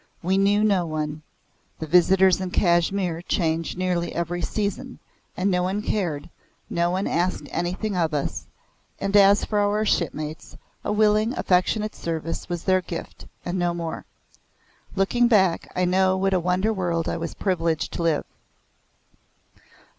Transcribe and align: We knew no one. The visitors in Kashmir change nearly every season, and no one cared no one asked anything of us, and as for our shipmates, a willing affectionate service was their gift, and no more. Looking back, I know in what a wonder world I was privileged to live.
We 0.23 0.35
knew 0.35 0.63
no 0.63 0.83
one. 0.87 1.21
The 1.77 1.85
visitors 1.85 2.41
in 2.41 2.49
Kashmir 2.49 3.21
change 3.21 3.77
nearly 3.77 4.15
every 4.15 4.41
season, 4.41 4.97
and 5.37 5.51
no 5.51 5.61
one 5.61 5.83
cared 5.83 6.27
no 6.71 6.89
one 6.89 7.05
asked 7.05 7.47
anything 7.51 7.95
of 7.95 8.11
us, 8.11 8.47
and 8.99 9.15
as 9.15 9.45
for 9.45 9.59
our 9.59 9.85
shipmates, 9.85 10.57
a 10.83 10.91
willing 10.91 11.37
affectionate 11.37 11.93
service 11.95 12.49
was 12.49 12.63
their 12.63 12.81
gift, 12.81 13.27
and 13.45 13.59
no 13.59 13.75
more. 13.75 14.05
Looking 14.95 15.27
back, 15.27 15.71
I 15.75 15.85
know 15.85 16.15
in 16.15 16.21
what 16.21 16.33
a 16.33 16.39
wonder 16.39 16.73
world 16.73 17.07
I 17.07 17.17
was 17.17 17.35
privileged 17.35 17.93
to 17.93 18.01
live. 18.01 18.25